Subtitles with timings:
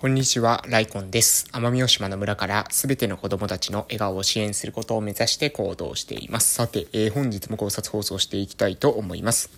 [0.00, 1.44] こんにちは、ライコンです。
[1.52, 6.54] 奄美大島の村からすべての子供たちの笑顔を支援することを目指して行動しています。
[6.54, 9.50] さて、えー、本日も考察放送していきたいと思います。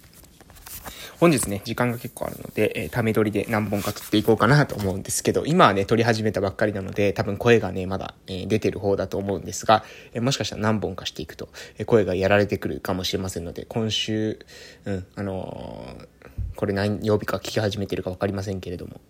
[1.20, 14.40] 本日ね、時間が結構あるので、えー、ため撮りで何本か撮っていこうかなと思うんですけど、今はね、撮り始めたばっかりなので、多分声がね、まだ、えー、出てる方だと思うんですが、えー、もしかしたら何本かしていくと、え声がやられてくるかもしれませんので、今週、
[14.86, 15.96] うん、あの
[16.56, 19.00] これ何曜日か聞き始めてるか分かりませんけれども、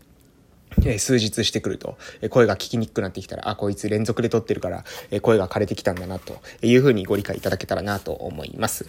[0.84, 8.86] え数日してくると、え声が聞きにくくなってきたら、あ、こいつ連続で撮ってるから、え声が枯れてきたんだな、というふうにご理解いただけたらなと思います。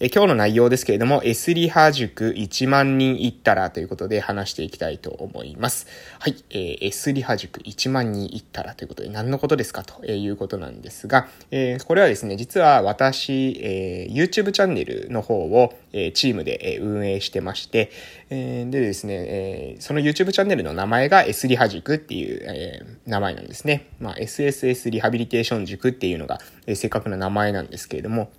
[0.00, 5.86] え今日の内容ですけれども、エスリハ塾1万人行ったらということで話していきたいと思います。
[6.18, 17.90] はい、えー、エスリハ塾1万人行ったらということで何のことですかということなんですが、え、これはですね、実は私、え、YouTube チャンネルの方を、えチームで運営してまして、
[18.28, 23.88] えでですね、えその YouTube チャンネルの名前が S リハ塾っていう、え、名前なんですね。
[24.00, 28.30] まあ、SSS リハビリテーション塾っていうのが、えー、正確な名前なんですけれども、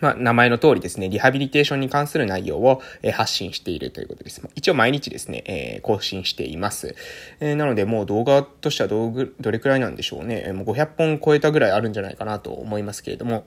[0.00, 4.42] まあ、名前の通りですね、リハビリテーションに関する内容を、え発信しているということです。
[4.54, 6.94] 一応毎日ですね、え、更新しています。
[7.40, 10.52] え、なので、もう動画としてはどどれくらいなんでしょうね。
[10.52, 13.44] もう500本超えたぐらいあるんじゃないかなと思いますけれども、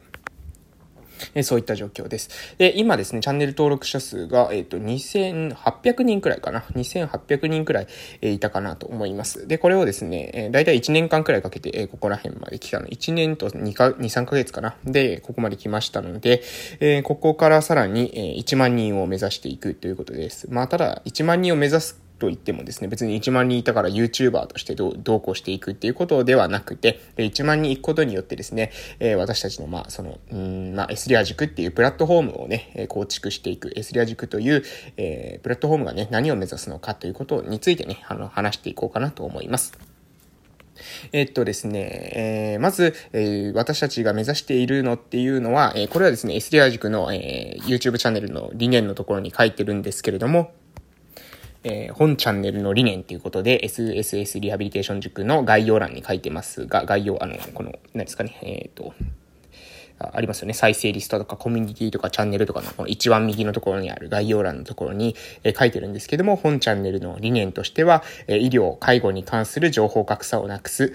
[1.35, 2.29] えそういった状況です。
[2.57, 6.61] で、今ですね、チャンネル登録者数が、えっ、ー、と、2800人くらいかな。
[6.75, 7.87] 2800人くらい、
[8.21, 9.47] え、いたかなと思います。
[9.47, 12.87] で、これをですね、えー、だいたい1年間くらいかけて、え、ここら辺まで来たの。
[12.87, 14.75] 1年と2か、2、3ヶ月かな。
[14.83, 16.43] で、ここまで来ましたので、
[16.79, 20.47] え、ここからさらに、え、1万人を目指していくということです。
[20.49, 34.63] まあ、ただ、1万人を目指すと言ってもですね、別に1万人いたから YouTuber としてどうどうこうしていくっていうことではなくて、1万人行くことによってですね、えー、私たちの、まあ、その、うん、まあ、S リア塾っていうプラットフォームをね、構築していく、S リア塾という、
[34.95, 39.77] えー、プラットフォームがね、何を目指すのかということについてね、あの、話していこうかなと思います。
[41.11, 50.53] えっとですね、えー、まず、えー、私たちが目指しているのっていうのは、えー、これはですね、S リア塾の、えー、YouTube チャンネルの理念のところに書いてるんですけれども、
[51.63, 58.93] えー、本チャンネルの理念ということで、SSS リハビリテーション塾の概要欄に書いてますが、概要、あの、この、何ですかね、えっ、ー、と、
[59.99, 60.53] ありますよね。
[60.53, 65.15] 再生リストとかコミュニティとかチャンネルとかのこの一番右のところにある概要欄のところに、
[65.57, 70.93] 書いてるんですけども、本チャンネルの理念としては、医療、介護に関する情報格差をなくす、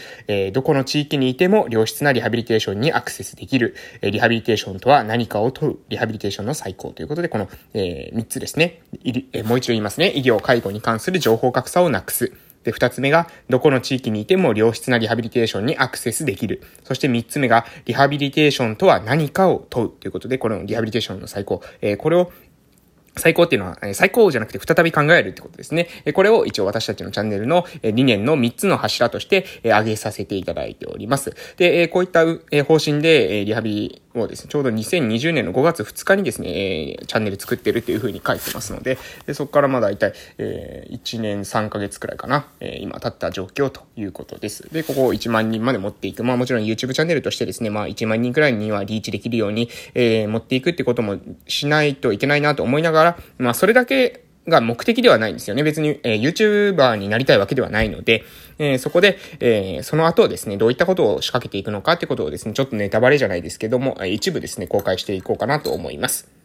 [0.53, 8.83] どこの地域にいても良質なリハビリテーションにアクセスできる、リハビリテーションとは何かを問う、リハビリテーションの最高ということで、この、え3つですね。
[9.45, 10.13] もう一度言いますね。
[10.15, 12.33] 医療、介護に関する情報格差をなくす。
[12.69, 16.63] で、二つ目が、どこの地域にいても良質なリハビリテーションにアクセスできる。
[16.85, 21.63] そして三つ目が、リハビリテーションとは何かを問うということで、このリハビリテーションの最高。
[21.81, 22.31] えー、これを
[23.17, 25.89] 最高っていうのは、最高じゃなくて再び考えるってことですね。
[26.13, 31.35] これを一応私たちのチャンネルの理念の3つの柱として挙げさせていただいております。
[31.57, 32.25] で、こういった
[32.65, 44.73] 方針でリハビリをですね、ちょうど2020年の5月2日にですね、えーチャンネル作ってるっていう風に書いてますので、でそこからまだ大体、えー1年3ヶ月くらいかな、えー今経った状況ということです。
[44.73, 46.25] で、ここを1万人まで持っていく。
[46.25, 55.63] まあもちろん YouTube チャンネルとしてですね、まあ1万人くらいにはリーチできるように、えー、持っていくってこともしないといけないなと思いながら、まあそれだけが目的ではないんですよね。
[55.63, 58.25] 別に、えー、YouTuber になりたいわけではないので、
[58.59, 66.38] えー、そこで、えー、その後ですね、どういったことを仕掛けていくのかってことをですね、ちょっとネタバレじゃないですけども、一部ですね、公開していこうかなと思います。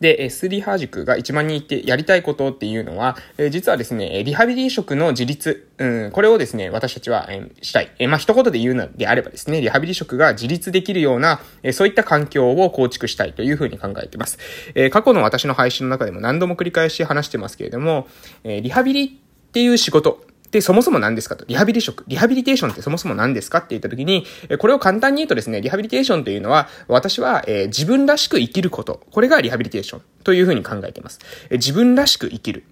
[0.00, 7.90] で、スリハ塾が一番に言ってやりたいことっていうのは、え実はですね、リハビリ職の自立、うん、これをですね、私たちは、えしたい。
[7.98, 14.38] えまあ、一言で言うのであればですね、リハビリ職が自立できるような、えそういった環境を構築したいというふうに考えてます。
[14.74, 18.08] え過去の私の配信の中でも何度も繰り返し話してますけれども、
[18.42, 19.10] えリハビリっ
[19.52, 21.44] ていう仕事、で、そもそも何ですかと。
[21.48, 22.04] リハビリ職。
[22.06, 24.24] リハビリテーションってそもそも何ですかって言った時に、
[24.60, 29.00] これを簡単に言うとですね、リハビリテーションというのは、私は、えー、自分らしく生きること。
[29.10, 31.18] これがリハビリテーションというふうに考えています。
[31.50, 32.62] えー、自分らしく生きる。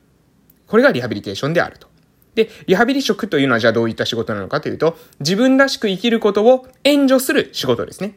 [0.69, 1.89] これがリハビリテーションであると。
[2.37, 8.15] で、リハビリ職というのはじゃあどういった仕事なのかというと、自分らしく生きることを援助する仕事ですね。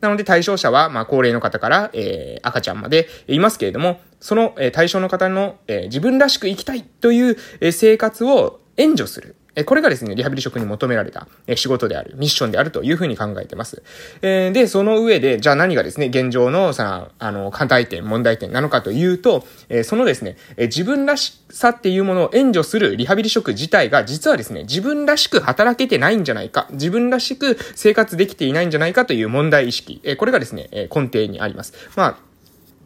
[0.00, 9.36] なので対象者は、まあ、高齢の方から、えー、赤ちゃんまでいますけれども、その、えー、対象の方の、えー、自分らしく生きたいという、えー、生活を援助する。
[9.66, 13.82] これがですね、リハビリ職に求められた仕事である、ミッションであるというふうに考えてます。
[14.22, 19.44] で、その上で、じゃあ何がですね、現状の、さ、あの、課題点、問題点なのかというと、
[19.84, 31.74] そのですね、自分らしさっていうものを援助するリハビリ職自体が、実はですね、自分らしく働けてないんじゃないか、自分らしく生活できていないんじゃないかという問題意識、これがですね、根底にあります。
[31.96, 32.29] まあ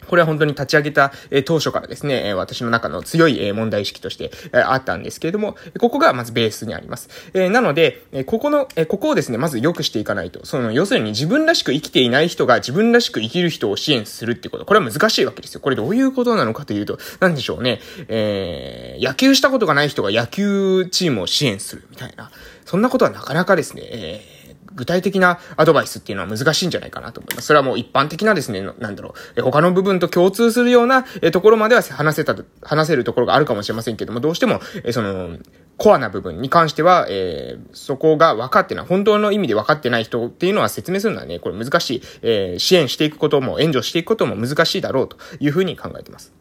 [0.08, 1.12] これは本当に立ち上げた、
[1.44, 7.08] 当初からですね、私の中の強い、問題意識として、あったんですけれども、ここがまずベースにあります。
[7.34, 10.44] なので、ここの、ここをですね、まず良くしていかないと。
[10.46, 14.64] その、要するに自分らしく生きていない人が自分らしく生きる人を支援するってこと。
[14.64, 15.60] これは難しいわけですよ。
[15.60, 17.80] これどういうことなのかというと、なんでしょうね。
[18.08, 22.30] えー、野球したことがない人が野球チームを支援するみたいな。
[22.64, 24.33] そんなことはなかなかですね、えー
[24.74, 27.46] 具体的なアドバイスっていうのは難しいんじゃないかなと思います。
[27.46, 34.60] それはもう一般的なですね、なんだろう、他の部分と共通するようなところまでは話せた、話せるところがあるかもしれませんけども、どうしても、
[34.90, 35.38] その、
[35.76, 46.32] コアな部分に関しては、えー、そこが分かってない、本当の意味で分かってない人っていうのは説明するのはね、これ難しい、えー、支援していくことも、援助していくことも難しいだろうというふうに考えています。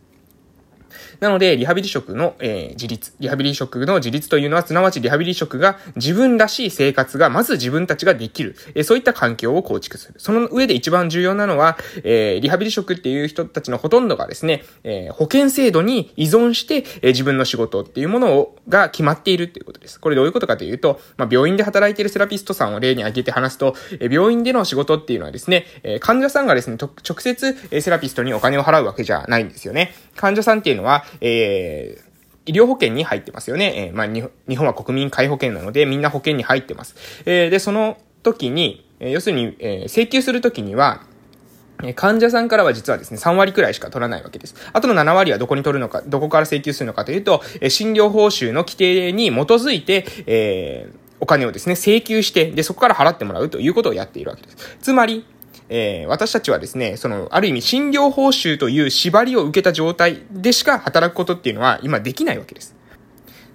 [1.20, 10.20] なので、リハビリ職の、えー、自立、リハビリ職の自立というのは、すなわちリハビリ職が自分らしい生活が、まず自分たちができる、えー、そういった環境を構築する。
[10.20, 20.00] その上で一番重要なのは、えー、リハビリ職っていう人たちのほとんどがですね、えー、保険制度に依存して、えー、自分の仕事っていうものを、が決まっているっていうことです。
[20.00, 29.94] これどういうことかというと、まあ、病院で働いているセラピストさんを例に挙げて話すと、えー、病院での仕事っていうのはですね、えー、患者さんがですね、直接、えー、セラピストにお金を払うわけじゃないんですよね。
[30.16, 32.14] 患者さんっていうのは、えー
[32.46, 33.90] 医療保険に入ってますよね。
[33.90, 34.08] えー、まあ、
[34.50, 37.24] 日本は国民皆保険なので、みんな保険に入ってます。
[37.26, 41.04] えー、で、その時に、えー、要するに、え、請求するときには、
[41.96, 44.56] 患者さんからは実はですね、3割くらいしか取らないわけです。
[44.72, 50.90] あとの7割はどこに取るのか、どこから請求するのかというと、え診療報酬の規定に基づいて、え、
[51.20, 54.78] お金をですね、請求して、で、そこから払ってもらうということをやっているわけです。
[54.82, 55.26] つまり、
[55.70, 62.76] えー、私たちはですね、その、ある意味診療報酬という縛りを受けた状態でしか働くことっていうのは今できないわけです。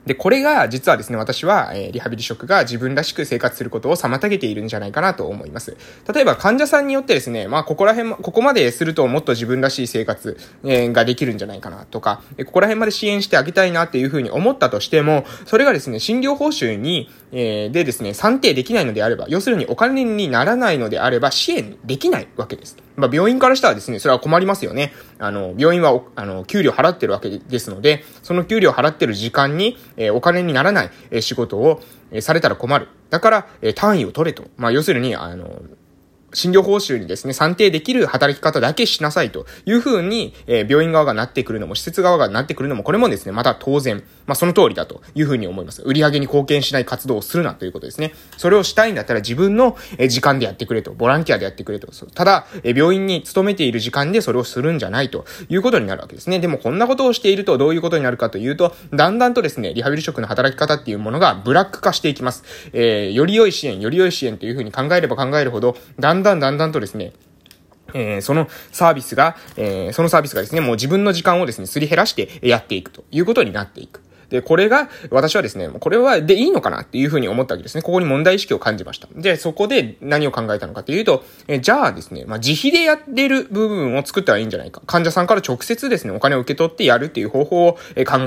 [0.06, 5.76] で、これが実はですね、私は、えー、リハビリ職が自分らしく生活することを妨げているんじゃないかなと思います。
[6.12, 22.76] 例えば患者さんによってですね、まあ、ここら辺、ここまでするともっと自分らしい生活、えー、ができるんじゃないかなとか、えここら辺まで支援してあげたいなっていうふうに思ったとしても、それがですね、診療報酬に、えー、でですね、算定できないのであれば、要するにお金にならないのであれば支援できないわけです。
[22.98, 24.92] まあ、病院からしたらですね、それは困りますよね。
[25.18, 31.80] あの、病院は、あの、給料払ってるわけですので、その給料払ってる時間に、えー、お金にならない、えー、仕事を、
[32.10, 32.88] えー、されたら困る。
[33.10, 34.44] だから、えー、単位を取れと。
[34.56, 35.62] まあ、要するに、あの、
[36.32, 45.82] 診療報酬にですね、算定できる働き方だけしなさいというふうに、えー、病院側がなってくるのも、施設側がなってくるのも、これもですね、また当然、まあ、その通りだというふうに思います。
[45.82, 48.12] 売り上げに貢献しない活動をするなということですね。
[48.36, 49.76] それをしたいんだったら自分の
[50.08, 51.88] 時間でやってくれと、ボランティアでやってくれと。
[52.14, 56.38] ただ、え病院に勤めている時間でそれをするんじゃないということになるわけですね。
[56.40, 62.44] でもこんなことをしているとどういうことになるかというと、だんだんとですね、リハビリ職の働き方っていうものがブラック化していきます。
[62.72, 67.12] えー、より良い支援、より良い支援というふうに考えれば考えるほど、だんだんだんだんとですね、
[67.94, 74.02] えー、そのサービスが、えー、そのサービスがですね、もう自分の時間をですね、すり減らしてやっていくということになっていく。
[74.30, 76.82] で、これが、私はですね、これはでいいのかな？
[76.82, 77.82] っていうふうに思ったわけですね。
[77.82, 79.08] ここに問題意識を感じました。
[79.14, 84.82] で、そこで何を考えたのかというと、えじゃあですね、まあ、自費でやってる部分を作ったらいいんじゃないか。
[84.86, 87.80] 患者さんから直接ですね、お金を受け取ってやるっていう方法を考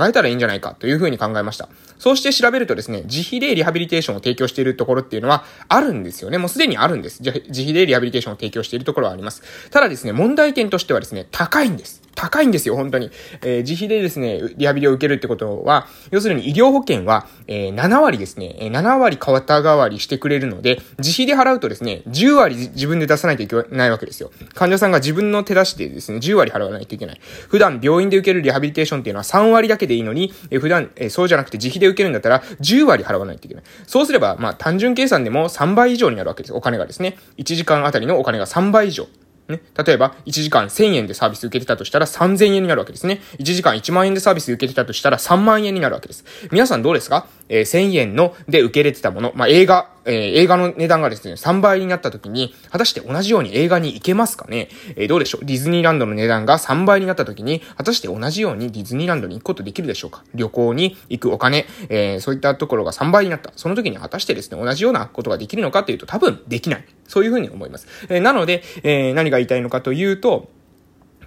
[0.07, 1.69] えたらいいんじゃないかというふうに考えました。
[1.99, 6.37] そうして調べるとですね、自費でリハビリテーションを提供しているところっていうのはあるんですよね。
[6.37, 7.21] もうすでにあるんです。
[7.21, 7.31] 自
[7.61, 9.43] 費でリハビリテーションを提供しているところはあります。
[9.69, 12.00] ただですね、問題点としてはですね、高いんです。
[12.15, 13.11] 高いんですよ、本当に。
[13.41, 24.31] えー、自費でですね、リハビリを受けるってことは、要するに医療保険は、えー、7割ですねえ、7割肩代わりしてくれるので、自費で払うとですね、10割自分で出さないといけないわけですよ。
[24.53, 27.21] 患者さんが自分の手出しでですね、10割払わないといけない。
[27.49, 33.63] 普段病院で受けるリハビリテーションっていうのは3割だけでいいのに、えー、普段、えー、そうじゃなくて自費で受けるんだったら10割払わないといけない。
[33.87, 36.53] そうすれば、まあ単純計算でも3倍以上になるわけです。
[36.53, 37.17] お金がですね。
[37.37, 39.07] 1時間あたりのお金が3倍以上。
[39.51, 39.61] ね。
[39.85, 43.21] 例えば、1時間1000円でサービス受けてたとしたら3000円になるわけですね。
[43.39, 46.25] 1時間1万円でサービス受けてたとしたら3万円になるわけです。
[46.51, 47.27] 皆さんどうですか？
[47.49, 54.69] えー、1000円ので受け入れてたもの、まあ、映画、えー、映画の値段がですね、3倍になった時に、果たして同じように映画に行けますかね？
[54.95, 55.45] えー、どうでしょう？
[55.45, 60.23] ディズニーランドの値段が3倍になった時に、果たして同じようにディズニーランドに行くことできるでしょうか？
[60.33, 63.51] 旅行に行くお金、えー、そういったところが3倍になった。
[63.55, 66.85] その時に果たしてですね、同じようなことができるのかというと多分できない。
[67.11, 67.87] そういうふうに思います。
[68.07, 70.49] えー、なので、えー、何が言いたいのかというと、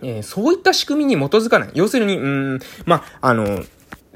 [0.02, 1.70] えー、そういった仕組みに基づかない。
[1.74, 3.62] 要するに、うん、まあ、あの、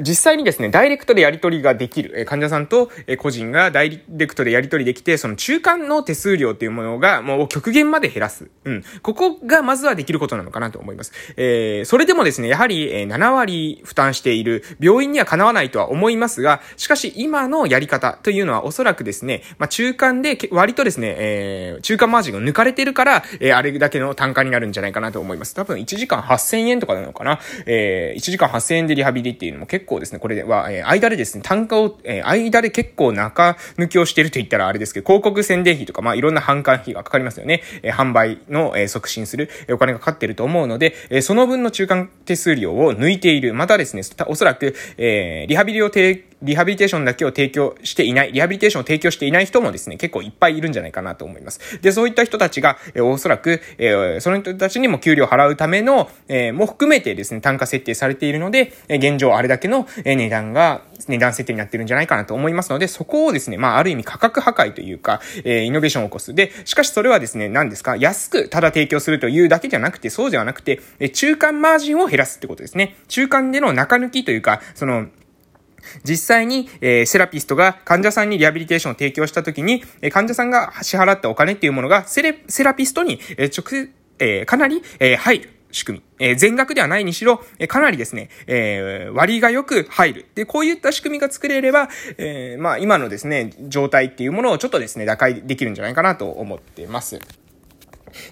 [0.01, 8.49] 実際にですね、ダイレクトでやり取りができる、え患者さんと、え個人がダイレクトでやり取りできて、その中間の手数料っていうものがもう極限まで減らす。
[8.65, 8.85] うん。
[9.03, 11.13] ここがまずはできることなのかなと思います。
[11.37, 25.55] えー、それでもですね、やはり、え7割負担している病院にはかなわないとは思いますが、しかし今のやり方というのはおそらくですね、まあ、中間で割とですね、えー、中間マージンが抜かれてるから、えー、あれだけの単価になるんじゃないかなと思います。
[25.55, 27.41] 多分1時間8000円とかなのかな。
[27.67, 37.63] えー、1時間8000円でリハビリっていうのも結構ですね、これは、えー、間でですね、単価を、えー、間で結構中抜きをしてると言ったらあれですけど、広告宣伝費とか、まあ、いろんな販管費がかかりますよね。
[37.83, 43.55] えー、販売の、えー、促進する、えー、お金がかかってると思うので、えー、その分の中間手数料を抜いている。
[43.55, 51.81] またですね、おそらく、えー、リハビリを提リハビリテーションだけを提供していない、リハビリテーションを提供していない人もですね、結構いっぱいいるんじゃないかなと思います。
[51.83, 66.35] で、そういった人たちが、え、おそらく、え、その人たちにも給料を払うための、え、も含めてですね、単価設定されているので、え、現状あれだけの、え、値段が、値段設定になってるんじゃないかなと思いますので、そこをですね、まあ、ある意味価格破壊というか、え、イノベーションを起こす。
[66.35, 72.97] で、しかしそれはですね、何ですか安くただ提供するというだけじゃなくて、そうではなくて、え中間マージンを減らすってことですね。
[73.09, 75.09] 中間での中抜きというか、その、
[76.05, 85.51] 実際に、えー、セラピストが患者さんにリハビリテーションを提供したときに、えー、患者さんが支払ったお金っていうものが、セレ、セラピストに、えー、直接、えー、かなり、えー、入る。
[85.71, 86.05] 仕組み。
[86.19, 90.27] えー、全額ではないにしろ、えー、かなりですね、えー、割がよく入る。
[90.35, 97.21] で、こういった仕組みが作れれば、えー、まあ、今のですね、状態っていうものをちょっとですね、打開できるんじゃないかなと思ってます。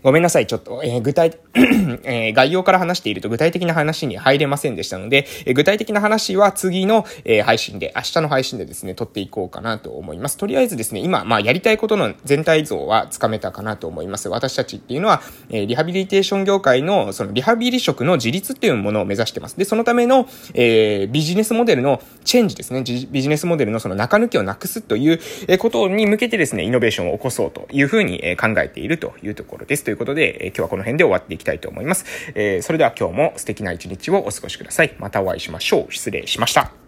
[0.02, 1.38] ごめんなさい、ちょっと、えー、具体、
[2.04, 10.37] えー、概要から話していると具体的な話に入れませんでしたので、えー、具体的な話は次の、えー、配信で、明日の配信でですね、撮っていこうかなと思います。
[10.37, 14.28] とりあえずですね、今、まあ、やりたいことの全体像はつかめたかなと思います。
[14.28, 19.56] 私たちっていうのは、えー、リハビリテーション業界の、その、リハビリ職の自立っていうものを目指してます。
[19.56, 22.83] で、そのための、えー、ビジネスモデルのチェンジですね。
[22.83, 25.21] ビジネスモデルのその中抜きをなくすという
[25.59, 29.85] ことに向けてですね、イノベーションを起こそうというふうに考えているというところです。
[29.85, 32.05] ということで、え今日はこの辺で終わっていきたいと思います。
[32.35, 34.95] え、それでは今日も素敵な一日をお過ごしください。
[34.99, 35.93] またお会いしましょう。
[35.93, 36.86] 失礼しました。